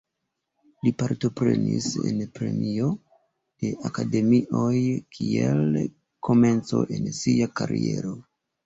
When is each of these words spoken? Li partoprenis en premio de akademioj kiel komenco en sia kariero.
Li 0.85 0.93
partoprenis 1.01 1.89
en 2.13 2.23
premio 2.39 2.89
de 3.03 3.71
akademioj 3.91 4.75
kiel 5.19 5.81
komenco 6.31 6.87
en 6.99 7.17
sia 7.23 7.55
kariero. 7.63 8.21